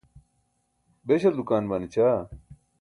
[1.07, 2.25] beśal dukaan ban ećaan?